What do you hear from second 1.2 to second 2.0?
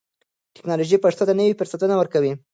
ته نوي فرصتونه